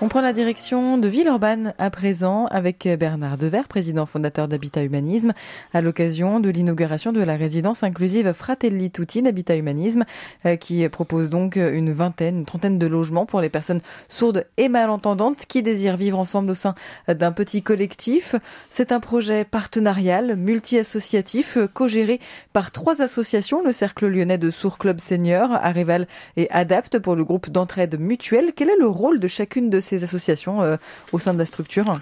On 0.00 0.06
prend 0.06 0.20
la 0.20 0.32
direction 0.32 0.96
de 0.96 1.08
Villeurbanne 1.08 1.74
à 1.76 1.90
présent 1.90 2.46
avec 2.52 2.88
Bernard 3.00 3.36
Dever, 3.36 3.62
président 3.68 4.06
fondateur 4.06 4.46
d'Habitat 4.46 4.84
Humanisme, 4.84 5.32
à 5.74 5.80
l'occasion 5.80 6.38
de 6.38 6.50
l'inauguration 6.50 7.10
de 7.10 7.20
la 7.20 7.34
résidence 7.34 7.82
inclusive 7.82 8.32
Fratelli 8.32 8.92
Tutti 8.92 9.22
d'Habitat 9.22 9.56
Humanisme, 9.56 10.04
euh, 10.46 10.54
qui 10.54 10.88
propose 10.88 11.30
donc 11.30 11.56
une 11.56 11.92
vingtaine, 11.92 12.38
une 12.38 12.44
trentaine 12.46 12.78
de 12.78 12.86
logements 12.86 13.26
pour 13.26 13.40
les 13.40 13.48
personnes 13.48 13.80
sourdes 14.06 14.46
et 14.56 14.68
malentendantes 14.68 15.46
qui 15.46 15.64
désirent 15.64 15.96
vivre 15.96 16.20
ensemble 16.20 16.52
au 16.52 16.54
sein 16.54 16.76
d'un 17.08 17.32
petit 17.32 17.62
collectif. 17.62 18.36
C'est 18.70 18.92
un 18.92 19.00
projet 19.00 19.44
partenarial, 19.44 20.36
multi-associatif, 20.36 21.58
co-géré 21.74 22.20
par 22.52 22.70
trois 22.70 23.02
associations, 23.02 23.64
le 23.64 23.72
Cercle 23.72 24.06
lyonnais 24.06 24.38
de 24.38 24.52
Sourds 24.52 24.78
Club 24.78 25.00
Senior, 25.00 25.50
Arrival 25.50 26.06
et 26.36 26.48
Adapt 26.50 27.00
pour 27.00 27.16
le 27.16 27.24
groupe 27.24 27.50
d'entraide 27.50 27.98
mutuelle. 27.98 28.52
Quel 28.54 28.70
est 28.70 28.78
le 28.78 28.86
rôle 28.86 29.18
de 29.18 29.26
chacune 29.26 29.70
de 29.70 29.80
ces 29.80 29.87
associations 29.96 30.62
euh, 30.62 30.76
au 31.12 31.18
sein 31.18 31.34
de 31.34 31.38
la 31.38 31.46
structure 31.46 32.00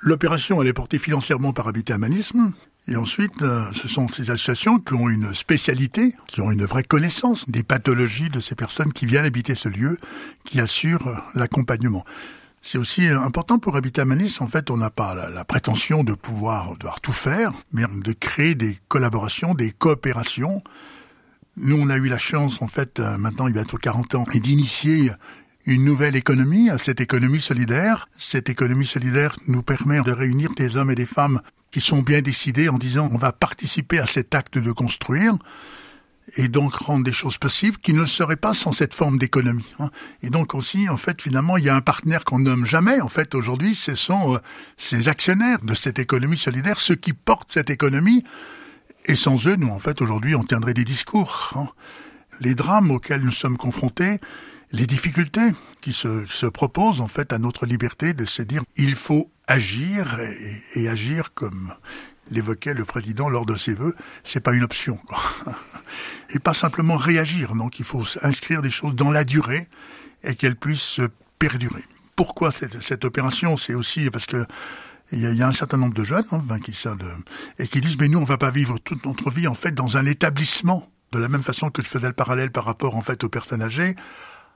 L'opération, 0.00 0.62
elle 0.62 0.68
est 0.68 0.72
portée 0.72 0.98
financièrement 0.98 1.52
par 1.52 1.68
Habitat 1.68 1.96
Humanisme. 1.96 2.52
Et 2.88 2.96
ensuite, 2.96 3.42
euh, 3.42 3.64
ce 3.74 3.86
sont 3.86 4.08
ces 4.08 4.30
associations 4.30 4.78
qui 4.78 4.94
ont 4.94 5.08
une 5.08 5.34
spécialité, 5.34 6.14
qui 6.26 6.40
ont 6.40 6.50
une 6.50 6.64
vraie 6.64 6.82
connaissance 6.82 7.48
des 7.48 7.62
pathologies 7.62 8.30
de 8.30 8.40
ces 8.40 8.54
personnes 8.54 8.92
qui 8.92 9.04
viennent 9.04 9.26
habiter 9.26 9.54
ce 9.54 9.68
lieu, 9.68 9.98
qui 10.44 10.60
assurent 10.60 11.22
l'accompagnement. 11.34 12.04
C'est 12.62 12.78
aussi 12.78 13.06
important 13.06 13.58
pour 13.58 13.76
Habitat 13.76 14.02
Humanisme. 14.02 14.44
En 14.44 14.46
fait, 14.46 14.70
on 14.70 14.76
n'a 14.76 14.90
pas 14.90 15.14
la, 15.14 15.44
prétention 15.44 16.04
de 16.04 16.12
pouvoir, 16.12 16.76
devoir 16.76 17.00
tout 17.00 17.12
faire, 17.12 17.52
mais 17.72 17.84
de 17.86 18.12
créer 18.12 18.54
des 18.54 18.78
collaborations, 18.88 19.54
des 19.54 19.70
coopérations. 19.70 20.62
Nous, 21.56 21.76
on 21.76 21.88
a 21.88 21.96
eu 21.96 22.08
la 22.08 22.18
chance, 22.18 22.60
en 22.60 22.68
fait, 22.68 23.00
euh, 23.00 23.16
maintenant 23.16 23.46
il 23.46 23.54
y 23.54 23.58
a 23.58 23.62
bientôt 23.62 23.78
40 23.78 24.14
ans, 24.14 24.24
et 24.32 24.40
d'initier 24.40 25.10
une 25.66 25.84
nouvelle 25.84 26.16
économie, 26.16 26.70
cette 26.82 27.00
économie 27.00 27.40
solidaire. 27.40 28.08
Cette 28.16 28.48
économie 28.48 28.86
solidaire 28.86 29.36
nous 29.46 29.62
permet 29.62 30.00
de 30.00 30.12
réunir 30.12 30.50
des 30.54 30.76
hommes 30.76 30.90
et 30.90 30.94
des 30.94 31.06
femmes 31.06 31.40
qui 31.70 31.80
sont 31.80 32.02
bien 32.02 32.20
décidés 32.20 32.68
en 32.68 32.78
disant 32.78 33.08
on 33.12 33.18
va 33.18 33.32
participer 33.32 33.98
à 33.98 34.06
cet 34.06 34.34
acte 34.34 34.58
de 34.58 34.72
construire 34.72 35.36
et 36.36 36.48
donc 36.48 36.74
rendre 36.74 37.04
des 37.04 37.12
choses 37.12 37.38
possibles 37.38 37.78
qui 37.78 37.92
ne 37.92 38.00
le 38.00 38.06
seraient 38.06 38.36
pas 38.36 38.54
sans 38.54 38.72
cette 38.72 38.94
forme 38.94 39.18
d'économie. 39.18 39.74
Hein. 39.78 39.90
Et 40.22 40.30
donc 40.30 40.54
aussi, 40.54 40.88
en 40.88 40.96
fait, 40.96 41.20
finalement, 41.20 41.56
il 41.56 41.64
y 41.64 41.68
a 41.68 41.74
un 41.74 41.80
partenaire 41.80 42.24
qu'on 42.24 42.38
nomme 42.38 42.66
jamais. 42.66 43.00
En 43.00 43.08
fait, 43.08 43.34
aujourd'hui, 43.34 43.74
ce 43.74 43.94
sont 43.94 44.34
euh, 44.34 44.38
ces 44.76 45.08
actionnaires 45.08 45.60
de 45.62 45.74
cette 45.74 45.98
économie 45.98 46.36
solidaire, 46.36 46.80
ceux 46.80 46.94
qui 46.94 47.12
portent 47.12 47.50
cette 47.50 47.70
économie. 47.70 48.24
Et 49.06 49.16
sans 49.16 49.46
eux, 49.48 49.56
nous, 49.56 49.70
en 49.70 49.78
fait, 49.78 50.00
aujourd'hui, 50.02 50.34
on 50.34 50.44
tiendrait 50.44 50.74
des 50.74 50.84
discours. 50.84 51.52
Hein. 51.56 51.68
Les 52.40 52.54
drames 52.54 52.90
auxquels 52.90 53.22
nous 53.22 53.32
sommes 53.32 53.56
confrontés, 53.56 54.20
les 54.72 54.86
difficultés 54.86 55.52
qui 55.80 55.92
se, 55.92 56.26
se, 56.26 56.46
proposent 56.46 57.00
en 57.00 57.08
fait 57.08 57.32
à 57.32 57.38
notre 57.38 57.66
liberté 57.66 58.14
de 58.14 58.24
se 58.24 58.42
dire 58.42 58.62
il 58.76 58.94
faut 58.94 59.30
agir 59.46 60.18
et, 60.76 60.88
agir 60.88 61.34
comme 61.34 61.74
l'évoquait 62.30 62.74
le 62.74 62.84
président 62.84 63.28
lors 63.28 63.44
de 63.44 63.56
ses 63.56 63.74
vœux, 63.74 63.96
c'est 64.22 64.40
pas 64.40 64.52
une 64.52 64.62
option. 64.62 65.00
Et 66.32 66.38
pas 66.38 66.54
simplement 66.54 66.96
réagir, 66.96 67.56
donc 67.56 67.80
il 67.80 67.84
faut 67.84 68.04
inscrire 68.22 68.62
des 68.62 68.70
choses 68.70 68.94
dans 68.94 69.10
la 69.10 69.24
durée 69.24 69.68
et 70.22 70.36
qu'elles 70.36 70.54
puissent 70.54 71.00
perdurer. 71.40 71.82
Pourquoi 72.14 72.52
cette, 72.52 72.80
cette 72.80 73.04
opération? 73.04 73.56
C'est 73.56 73.74
aussi 73.74 74.08
parce 74.10 74.26
que 74.26 74.46
il 75.10 75.18
y, 75.18 75.42
a, 75.42 75.48
un 75.48 75.52
certain 75.52 75.76
nombre 75.76 75.94
de 75.94 76.04
jeunes 76.04 76.24
hein, 76.30 76.60
qui, 76.60 76.72
et 77.58 77.66
qui 77.66 77.80
disent 77.80 77.98
mais 77.98 78.06
nous 78.06 78.20
on 78.20 78.24
va 78.24 78.38
pas 78.38 78.52
vivre 78.52 78.78
toute 78.78 79.04
notre 79.04 79.28
vie 79.30 79.48
en 79.48 79.54
fait 79.54 79.72
dans 79.72 79.96
un 79.96 80.06
établissement 80.06 80.88
de 81.10 81.18
la 81.18 81.26
même 81.26 81.42
façon 81.42 81.70
que 81.70 81.82
je 81.82 81.88
faisais 81.88 82.06
le 82.06 82.12
parallèle 82.12 82.52
par 82.52 82.64
rapport 82.64 82.94
en 82.94 83.02
fait 83.02 83.24
aux 83.24 83.28
personnes 83.28 83.62
âgées 83.62 83.96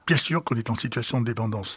bien 0.07 0.17
sûr 0.17 0.45
qu'on 0.45 0.57
est 0.57 0.71
en 0.71 0.75
situation 0.75 1.21
de 1.21 1.27
dépendance. 1.27 1.77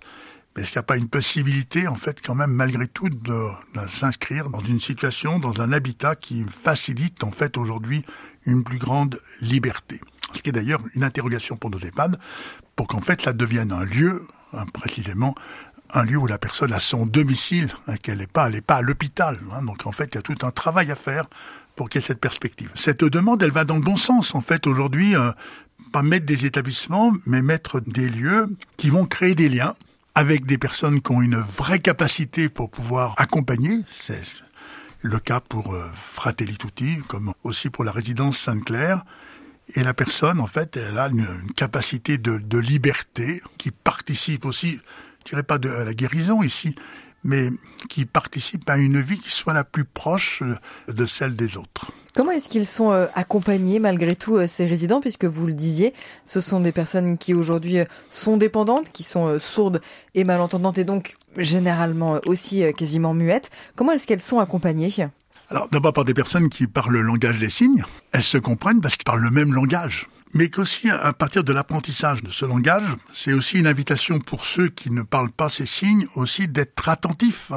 Mais 0.56 0.64
est-ce 0.64 0.72
qu'il 0.72 0.80
n'y 0.80 0.84
a 0.84 0.84
pas 0.84 0.98
une 0.98 1.08
possibilité, 1.08 1.88
en 1.88 1.96
fait, 1.96 2.20
quand 2.26 2.34
même, 2.34 2.52
malgré 2.52 2.88
tout, 2.88 3.10
de, 3.10 3.88
s'inscrire 3.88 4.50
dans 4.50 4.60
une 4.60 4.80
situation, 4.80 5.38
dans 5.38 5.62
un 5.62 5.72
habitat 5.72 6.16
qui 6.16 6.44
facilite, 6.50 7.24
en 7.24 7.32
fait, 7.32 7.58
aujourd'hui, 7.58 8.04
une 8.46 8.64
plus 8.64 8.80
grande 8.80 9.20
liberté? 9.40 10.02
Ce 10.34 10.42
qui 10.42 10.50
est 10.50 10.54
d'ailleurs 10.54 10.82
une 10.96 11.04
interrogation 11.04 11.58
pour 11.58 11.70
nos 11.70 11.80
EHPAD, 11.80 12.20
pour 12.76 12.88
qu'en 12.88 13.02
fait, 13.02 13.22
ça 13.22 13.34
devienne 13.34 13.72
un 13.72 13.86
lieu, 13.86 14.28
hein, 14.54 14.66
précisément, 14.74 15.36
un 15.94 16.04
lieu 16.04 16.18
où 16.18 16.28
la 16.28 16.40
personne 16.40 16.74
a 16.74 16.80
son 16.80 17.06
domicile, 17.06 17.72
hein, 17.88 17.98
qu'elle 17.98 18.18
n'est 18.18 18.28
pas, 18.28 18.50
pas 18.66 18.78
à 18.78 18.82
l'hôpital. 18.82 19.40
Hein. 19.54 19.64
donc, 19.64 19.86
en 19.86 19.92
fait, 19.92 20.10
il 20.14 20.16
y 20.16 20.18
a 20.18 20.24
tout 20.24 20.38
un 20.46 20.52
travail 20.52 20.92
à 20.92 20.96
faire 20.96 21.26
pour 21.76 21.88
qu'il 21.88 22.02
y 22.02 22.04
ait 22.04 22.08
cette 22.08 22.20
perspective. 22.20 22.72
Cette 22.74 23.04
demande, 23.04 23.44
elle 23.44 23.52
va 23.52 23.64
dans 23.64 23.76
le 23.76 23.84
bon 23.84 23.96
sens. 23.96 24.34
En 24.34 24.42
fait, 24.42 24.66
aujourd'hui, 24.66 25.16
euh, 25.16 25.32
pas 25.92 26.04
mettre 26.04 26.26
des 26.26 26.46
établissements, 26.46 27.14
mais 27.26 27.42
mettre 27.42 27.80
des 27.80 28.10
lieux 28.10 28.48
qui 28.78 28.90
vont 28.90 29.06
créer 29.06 29.36
des 29.36 29.50
liens 29.50 29.76
avec 30.16 30.46
des 30.46 30.58
personnes 30.58 31.02
qui 31.02 31.12
ont 31.12 31.22
une 31.22 31.38
vraie 31.38 31.80
capacité 31.80 32.50
pour 32.50 32.72
pouvoir 32.72 33.14
accompagner. 33.18 33.82
C'est 33.92 34.22
le 35.02 35.20
cas 35.20 35.40
pour 35.40 35.74
euh, 35.74 35.86
Fratelli 35.94 36.58
Tutti, 36.58 36.98
comme 37.08 37.34
aussi 37.44 37.70
pour 37.70 37.84
la 37.84 37.92
résidence 37.92 38.40
Sainte-Claire. 38.40 39.06
Et 39.76 39.84
la 39.84 39.94
personne, 39.94 40.40
en 40.40 40.48
fait, 40.48 40.78
elle 40.78 40.98
a 40.98 41.08
une, 41.10 41.28
capacité 41.56 42.18
de, 42.18 42.58
liberté 42.58 43.42
qui 43.58 43.72
participe 43.72 44.46
aussi, 44.46 44.80
je 45.24 45.30
dirais 45.30 45.44
pas 45.44 45.58
de 45.58 45.70
la 45.70 45.94
guérison 45.94 46.42
ici, 46.42 46.76
mais 47.24 47.50
qui 47.90 48.06
participent 48.06 48.70
à 48.70 48.78
une 48.78 49.02
vie 49.02 49.20
qui 49.20 49.30
soit 49.30 49.54
la 49.54 49.64
plus 49.64 49.86
proche 49.86 50.42
euh, 50.42 50.56
de 50.92 51.06
celle 51.06 51.36
des 51.36 51.58
autres. 51.58 51.92
Comment 52.18 52.32
est-ce 52.32 52.50
qu'ils 52.50 52.66
sont 52.66 52.92
euh, 52.92 53.06
accompagnés 53.14 53.78
malgré 53.78 54.16
tout 54.16 54.38
euh, 54.38 54.48
ces 54.48 54.66
résidents 54.66 55.02
puisque 55.02 55.26
vous 55.26 55.46
le 55.46 55.54
disiez, 55.54 55.94
ce 56.26 56.42
sont 56.42 56.60
des 56.60 56.72
personnes 56.72 57.16
qui 57.20 57.36
aujourd'hui 57.36 57.78
sont 58.10 58.38
dépendantes, 58.38 58.92
qui 58.92 59.04
sont 59.04 59.38
sourdes 59.38 59.82
et 60.16 60.24
malentendantes 60.24 60.80
et 60.80 60.84
donc 60.84 61.16
généralement 61.38 62.20
aussi 62.26 62.64
quasiment 62.76 63.14
muettes. 63.14 63.52
Comment 63.76 63.92
est-ce 63.92 64.08
qu'elles 64.08 64.20
sont 64.20 64.40
accompagnées? 64.40 64.90
Alors 65.52 65.68
d'abord 65.72 65.94
par 65.94 66.06
des 66.06 66.16
personnes 66.16 66.50
qui 66.50 66.66
parlent 66.66 66.94
le 66.94 67.02
langage 67.04 67.38
des 67.38 67.52
signes, 67.52 67.84
elles 68.14 68.24
se 68.24 68.40
comprennent 68.40 68.82
parce 68.82 68.96
qu'ils 68.96 69.06
parlent 69.06 69.22
le 69.22 69.30
même 69.30 69.54
langage 69.54 70.08
mais 70.34 70.50
qu'aussi 70.50 70.90
à 70.90 71.14
partir 71.14 71.44
de 71.44 71.54
l'apprentissage 71.54 72.22
de 72.22 72.30
ce 72.30 72.46
langage, 72.46 72.98
c'est 73.14 73.34
aussi 73.34 73.60
une 73.60 73.68
invitation 73.68 74.20
pour 74.20 74.46
ceux 74.46 74.70
qui 74.70 74.92
ne 74.92 75.02
parlent 75.02 75.32
pas 75.32 75.50
ces 75.50 75.66
signes 75.66 76.06
aussi 76.16 76.48
d'être 76.48 76.90
attentifs. 76.90 77.52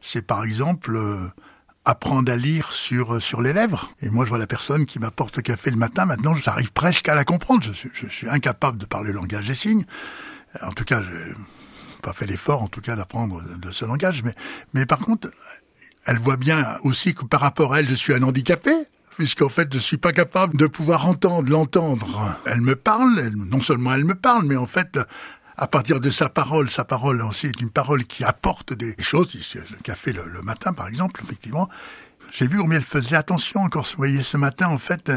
C'est 0.00 0.22
par 0.22 0.42
exemple 0.42 0.96
euh, 0.96 1.28
apprendre 1.84 2.30
à 2.32 2.36
lire 2.36 2.72
sur 2.72 3.20
sur 3.20 3.42
les 3.42 3.52
lèvres. 3.52 3.92
Et 4.02 4.10
moi, 4.10 4.24
je 4.24 4.30
vois 4.30 4.38
la 4.38 4.46
personne 4.46 4.86
qui 4.86 4.98
m'apporte 4.98 5.36
le 5.36 5.42
café 5.42 5.70
le 5.70 5.76
matin. 5.76 6.06
Maintenant, 6.06 6.34
j'arrive 6.34 6.72
presque 6.72 7.08
à 7.08 7.14
la 7.14 7.24
comprendre. 7.24 7.62
Je 7.62 7.72
suis, 7.72 7.90
je 7.92 8.06
suis 8.08 8.28
incapable 8.28 8.78
de 8.78 8.86
parler 8.86 9.08
le 9.08 9.16
langage 9.16 9.46
des 9.46 9.54
signes. 9.54 9.84
En 10.62 10.72
tout 10.72 10.84
cas, 10.84 11.02
je 11.02 11.34
pas 12.02 12.12
fait 12.12 12.26
l'effort, 12.26 12.62
en 12.62 12.68
tout 12.68 12.82
cas, 12.82 12.96
d'apprendre 12.96 13.42
de 13.58 13.70
ce 13.70 13.84
langage. 13.84 14.22
Mais 14.22 14.34
mais 14.72 14.86
par 14.86 14.98
contre, 14.98 15.28
elle 16.06 16.18
voit 16.18 16.36
bien 16.36 16.76
aussi 16.82 17.14
que 17.14 17.24
par 17.24 17.40
rapport 17.40 17.72
à 17.72 17.80
elle, 17.80 17.88
je 17.88 17.94
suis 17.94 18.12
un 18.12 18.22
handicapé 18.22 18.72
puisqu'en 19.16 19.48
fait 19.48 19.72
je 19.72 19.78
suis 19.78 19.96
pas 19.96 20.12
capable 20.12 20.56
de 20.56 20.66
pouvoir 20.66 21.06
entendre 21.06 21.48
l'entendre. 21.50 22.36
Elle 22.46 22.60
me 22.60 22.76
parle, 22.76 23.30
non 23.34 23.60
seulement 23.60 23.94
elle 23.94 24.04
me 24.04 24.14
parle, 24.14 24.44
mais 24.46 24.56
en 24.56 24.66
fait 24.66 24.98
à 25.56 25.66
partir 25.66 26.00
de 26.00 26.10
sa 26.10 26.28
parole, 26.28 26.70
sa 26.70 26.84
parole 26.84 27.22
aussi 27.22 27.46
est 27.46 27.60
une 27.60 27.70
parole 27.70 28.04
qui 28.04 28.24
apporte 28.24 28.72
des 28.72 28.94
choses, 28.98 29.36
le 29.54 29.82
café 29.82 30.12
le, 30.12 30.26
le 30.26 30.42
matin 30.42 30.72
par 30.72 30.88
exemple, 30.88 31.20
effectivement. 31.22 31.68
J'ai 32.32 32.46
vu 32.46 32.58
combien 32.58 32.78
elle 32.78 32.84
faisait 32.84 33.16
attention 33.16 33.60
encore, 33.60 33.84
vous 33.84 33.96
voyez, 33.96 34.22
ce 34.22 34.36
matin 34.36 34.68
en 34.68 34.78
fait, 34.78 35.12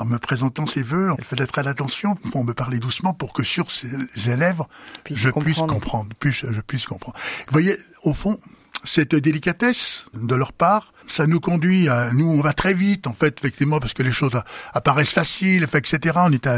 en 0.00 0.04
me 0.04 0.18
présentant 0.18 0.66
ses 0.66 0.82
voeux, 0.82 1.12
elle 1.18 1.24
faisait 1.24 1.46
très 1.46 1.66
attention, 1.66 2.16
on 2.34 2.44
me 2.44 2.54
parlait 2.54 2.78
doucement 2.78 3.12
pour 3.12 3.32
que 3.32 3.42
sur 3.42 3.70
ses, 3.70 3.88
lèvres, 4.36 4.68
je 5.10 5.28
puisse 5.30 5.58
comprendre, 5.58 6.14
puisse, 6.18 6.46
je 6.50 6.60
puisse 6.60 6.86
comprendre. 6.86 7.18
Vous 7.46 7.52
voyez, 7.52 7.76
au 8.02 8.14
fond, 8.14 8.38
cette 8.84 9.14
délicatesse 9.14 10.06
de 10.14 10.34
leur 10.34 10.52
part, 10.52 10.92
ça 11.08 11.26
nous 11.26 11.40
conduit 11.40 11.88
à 11.88 12.12
nous, 12.12 12.26
on 12.26 12.40
va 12.40 12.52
très 12.52 12.74
vite 12.74 13.06
en 13.06 13.12
fait, 13.12 13.38
effectivement, 13.38 13.80
parce 13.80 13.94
que 13.94 14.02
les 14.02 14.12
choses 14.12 14.40
apparaissent 14.72 15.10
faciles, 15.12 15.64
etc. 15.64 16.14
On 16.16 16.32
est 16.32 16.48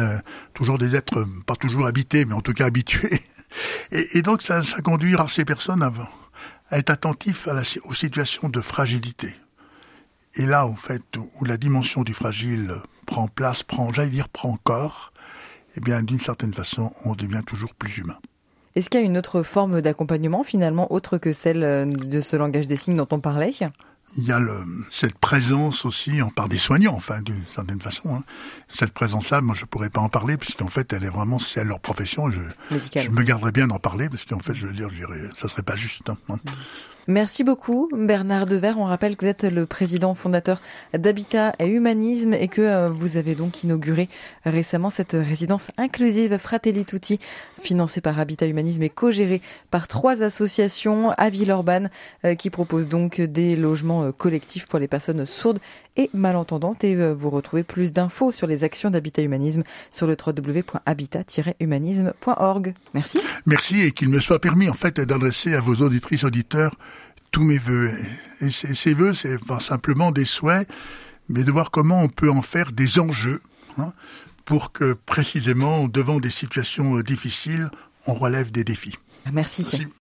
toujours 0.54 0.78
des 0.78 0.96
êtres 0.96 1.26
pas 1.46 1.56
toujours 1.56 1.86
habités, 1.86 2.24
mais 2.24 2.34
en 2.34 2.40
tout 2.40 2.52
cas 2.52 2.66
habitués. 2.66 3.22
Et, 3.92 4.22
donc 4.22 4.42
ça, 4.42 4.62
ça 4.62 4.80
conduit 4.80 5.14
à 5.16 5.26
ces 5.28 5.44
personnes 5.44 5.82
à, 5.82 6.78
être 6.78 6.90
attentifs 6.90 7.48
à 7.48 7.54
aux 7.84 7.94
situations 7.94 8.48
de 8.48 8.60
fragilité. 8.60 9.34
Et 10.34 10.46
là, 10.46 10.66
en 10.66 10.76
fait, 10.76 11.02
où 11.38 11.44
la 11.44 11.58
dimension 11.58 12.02
du 12.02 12.14
fragile 12.14 12.76
prend 13.04 13.28
place, 13.28 13.62
prend, 13.62 13.92
j'allais 13.92 14.08
dire, 14.08 14.30
prend 14.30 14.56
corps, 14.56 15.12
eh 15.76 15.80
bien, 15.80 16.02
d'une 16.02 16.20
certaine 16.20 16.54
façon, 16.54 16.92
on 17.04 17.14
devient 17.14 17.42
toujours 17.46 17.74
plus 17.74 17.98
humain. 17.98 18.18
Est-ce 18.74 18.88
qu'il 18.88 19.00
y 19.00 19.02
a 19.02 19.06
une 19.06 19.18
autre 19.18 19.42
forme 19.42 19.80
d'accompagnement 19.80 20.42
finalement 20.42 20.92
autre 20.92 21.18
que 21.18 21.32
celle 21.32 21.62
euh, 21.62 21.84
de 21.84 22.20
ce 22.20 22.36
langage 22.36 22.66
des 22.66 22.76
signes 22.76 22.96
dont 22.96 23.08
on 23.10 23.20
parlait? 23.20 23.52
Il 24.18 24.24
y 24.24 24.32
a 24.32 24.38
le, 24.38 24.54
cette 24.90 25.16
présence 25.18 25.86
aussi 25.86 26.20
en 26.20 26.28
par 26.28 26.48
des 26.48 26.58
soignants, 26.58 26.94
enfin 26.94 27.22
d'une 27.22 27.42
certaine 27.50 27.80
façon. 27.80 28.14
Hein. 28.14 28.24
Cette 28.68 28.92
présence-là, 28.92 29.40
moi 29.40 29.54
je 29.54 29.64
pourrais 29.64 29.88
pas 29.88 30.00
en 30.00 30.10
parler 30.10 30.36
puisqu'en 30.36 30.68
fait 30.68 30.92
elle 30.92 31.04
est 31.04 31.10
vraiment 31.10 31.38
c'est 31.38 31.64
leur 31.64 31.80
profession. 31.80 32.30
Je, 32.30 32.40
je 32.94 33.10
me 33.10 33.22
garderais 33.22 33.52
bien 33.52 33.68
d'en 33.68 33.78
parler 33.78 34.08
parce 34.10 34.24
qu'en 34.24 34.38
fait 34.38 34.54
je 34.54 34.66
veux 34.66 34.74
dire, 34.74 34.90
je 34.90 34.96
dirais, 34.96 35.20
ça 35.36 35.48
serait 35.48 35.62
pas 35.62 35.76
juste. 35.76 36.10
Hein. 36.10 36.18
hein. 36.28 36.36
Merci 37.08 37.42
beaucoup 37.42 37.88
Bernard 37.92 38.46
Dever. 38.46 38.74
On 38.76 38.84
rappelle 38.84 39.16
que 39.16 39.24
vous 39.24 39.30
êtes 39.30 39.42
le 39.42 39.66
président 39.66 40.14
fondateur 40.14 40.60
d'Habitat 40.96 41.52
et 41.58 41.66
Humanisme 41.66 42.32
et 42.32 42.46
que 42.46 42.62
euh, 42.62 42.90
vous 42.90 43.16
avez 43.16 43.34
donc 43.34 43.64
inauguré 43.64 44.08
récemment 44.44 44.88
cette 44.88 45.14
résidence 45.14 45.72
inclusive 45.78 46.38
Fratelli 46.38 46.84
Tutti 46.84 47.18
financée 47.60 48.00
par 48.00 48.20
Habitat 48.20 48.46
Humanisme 48.46 48.84
et 48.84 48.88
co-gérée 48.88 49.42
par 49.72 49.88
trois 49.88 50.22
associations 50.22 51.10
à 51.10 51.28
Villeurbanne 51.28 51.90
euh, 52.24 52.36
qui 52.36 52.50
proposent 52.50 52.86
donc 52.86 53.20
des 53.20 53.56
logements 53.56 54.04
euh, 54.04 54.12
collectifs 54.12 54.68
pour 54.68 54.78
les 54.78 54.86
personnes 54.86 55.26
sourdes 55.26 55.58
et 55.96 56.08
malentendantes 56.14 56.84
et 56.84 56.94
vous 57.12 57.30
retrouvez 57.30 57.64
plus 57.64 57.92
d'infos 57.92 58.30
sur 58.32 58.46
les 58.46 58.64
actions 58.64 58.88
d'Habitat 58.90 59.20
Humanisme 59.22 59.62
sur 59.90 60.06
le 60.06 60.16
www.habitat-humanisme.org. 60.16 62.74
Merci. 62.94 63.20
Merci 63.44 63.82
et 63.82 63.90
qu'il 63.90 64.08
me 64.08 64.20
soit 64.20 64.38
permis 64.38 64.70
en 64.70 64.74
fait 64.74 65.00
d'adresser 65.00 65.54
à 65.54 65.60
vos 65.60 65.82
auditrices 65.82 66.22
auditeurs 66.24 66.76
tous 67.32 67.42
mes 67.42 67.58
voeux. 67.58 67.90
Et 68.40 68.50
ces 68.50 68.94
voeux, 68.94 69.14
c'est 69.14 69.44
pas 69.44 69.58
simplement 69.58 70.12
des 70.12 70.24
souhaits, 70.24 70.68
mais 71.28 71.42
de 71.42 71.50
voir 71.50 71.70
comment 71.70 72.02
on 72.02 72.08
peut 72.08 72.30
en 72.30 72.42
faire 72.42 72.70
des 72.72 73.00
enjeux 73.00 73.40
hein, 73.78 73.92
pour 74.44 74.70
que 74.72 74.92
précisément, 74.92 75.88
devant 75.88 76.20
des 76.20 76.30
situations 76.30 77.00
difficiles, 77.00 77.70
on 78.06 78.14
relève 78.14 78.50
des 78.50 78.64
défis. 78.64 78.96
Merci. 79.32 79.62
Merci. 79.62 79.86